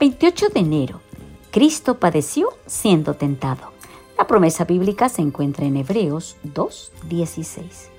[0.00, 1.02] 28 de enero.
[1.50, 3.70] Cristo padeció siendo tentado.
[4.16, 7.90] La promesa bíblica se encuentra en Hebreos 2.16.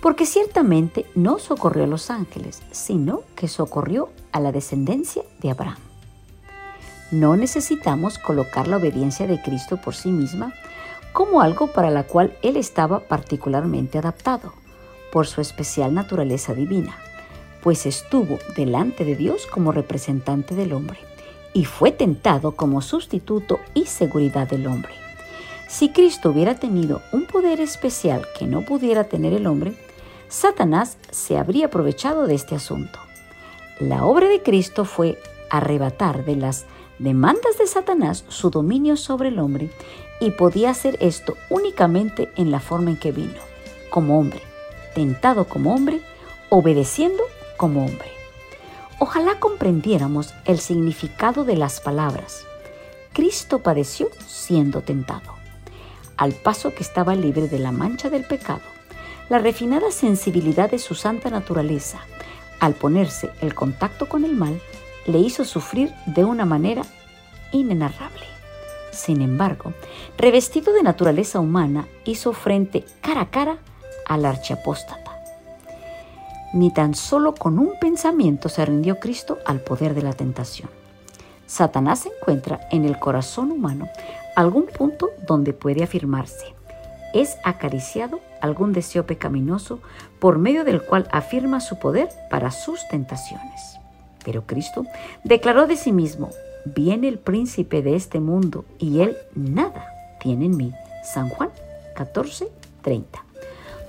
[0.00, 5.76] Porque ciertamente no socorrió a los ángeles, sino que socorrió a la descendencia de Abraham.
[7.10, 10.54] No necesitamos colocar la obediencia de Cristo por sí misma
[11.12, 14.54] como algo para la cual Él estaba particularmente adaptado,
[15.12, 16.96] por su especial naturaleza divina,
[17.62, 21.00] pues estuvo delante de Dios como representante del hombre
[21.54, 24.92] y fue tentado como sustituto y seguridad del hombre.
[25.68, 29.72] Si Cristo hubiera tenido un poder especial que no pudiera tener el hombre,
[30.28, 32.98] Satanás se habría aprovechado de este asunto.
[33.80, 35.18] La obra de Cristo fue
[35.50, 36.66] arrebatar de las
[36.98, 39.70] demandas de Satanás su dominio sobre el hombre
[40.20, 43.40] y podía hacer esto únicamente en la forma en que vino,
[43.90, 44.42] como hombre,
[44.94, 46.00] tentado como hombre,
[46.50, 47.22] obedeciendo
[47.56, 48.13] como hombre.
[48.98, 52.44] Ojalá comprendiéramos el significado de las palabras.
[53.12, 55.34] Cristo padeció siendo tentado.
[56.16, 58.62] Al paso que estaba libre de la mancha del pecado,
[59.28, 61.98] la refinada sensibilidad de su santa naturaleza,
[62.60, 64.60] al ponerse el contacto con el mal,
[65.06, 66.82] le hizo sufrir de una manera
[67.52, 68.26] inenarrable.
[68.92, 69.72] Sin embargo,
[70.16, 73.58] revestido de naturaleza humana, hizo frente cara a cara
[74.06, 75.03] al archiapóstata.
[76.54, 80.70] Ni tan solo con un pensamiento se rindió Cristo al poder de la tentación.
[81.46, 83.88] Satanás encuentra en el corazón humano
[84.36, 86.54] algún punto donde puede afirmarse.
[87.12, 89.80] Es acariciado algún deseo pecaminoso
[90.20, 93.80] por medio del cual afirma su poder para sus tentaciones.
[94.24, 94.84] Pero Cristo
[95.24, 96.30] declaró de sí mismo,
[96.64, 99.88] viene el príncipe de este mundo y él nada
[100.20, 100.72] tiene en mí.
[101.02, 101.50] San Juan
[101.96, 102.48] 14,
[102.82, 103.23] 30.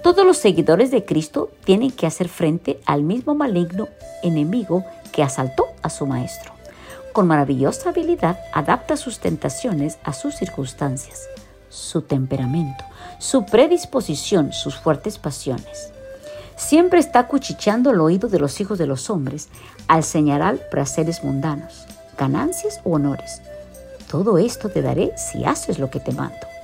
[0.06, 3.88] Todos los seguidores de Cristo tienen que hacer frente al mismo maligno
[4.22, 6.54] enemigo que asaltó a su maestro.
[7.12, 11.28] Con maravillosa habilidad adapta sus tentaciones a sus circunstancias,
[11.70, 12.84] su temperamento,
[13.18, 15.92] su predisposición, sus fuertes pasiones.
[16.56, 19.50] Siempre está cuchicheando el oído de los hijos de los hombres
[19.88, 23.42] al señalar placeres mundanos ganancias o honores.
[24.08, 26.55] Todo esto te daré si haces lo que te mando.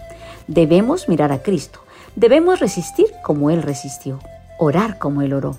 [0.54, 1.80] Debemos mirar a Cristo.
[2.18, 4.20] Debemos resistir como Él resistió,
[4.60, 5.56] orar como Él oró,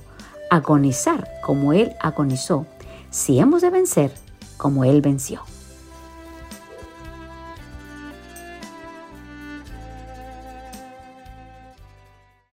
[0.50, 2.66] agonizar como Él agonizó,
[3.08, 4.12] si hemos de vencer
[4.58, 5.40] como Él venció.